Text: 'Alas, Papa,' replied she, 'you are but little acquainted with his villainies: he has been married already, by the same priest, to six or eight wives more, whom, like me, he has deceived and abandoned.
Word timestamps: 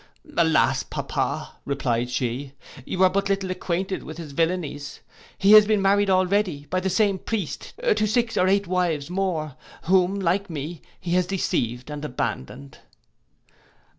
'Alas, 0.35 0.81
Papa,' 0.81 1.57
replied 1.63 2.09
she, 2.09 2.53
'you 2.85 3.03
are 3.03 3.09
but 3.11 3.29
little 3.29 3.51
acquainted 3.51 4.01
with 4.01 4.17
his 4.17 4.31
villainies: 4.31 4.99
he 5.37 5.51
has 5.51 5.67
been 5.67 5.79
married 5.79 6.09
already, 6.09 6.65
by 6.71 6.79
the 6.79 6.89
same 6.89 7.19
priest, 7.19 7.75
to 7.95 8.07
six 8.07 8.35
or 8.35 8.47
eight 8.47 8.65
wives 8.65 9.11
more, 9.11 9.55
whom, 9.83 10.19
like 10.19 10.49
me, 10.49 10.81
he 10.99 11.11
has 11.11 11.27
deceived 11.27 11.91
and 11.91 12.03
abandoned. 12.03 12.79